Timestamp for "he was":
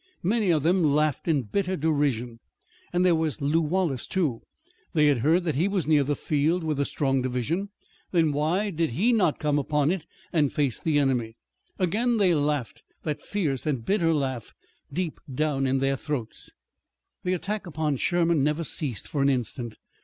5.53-5.85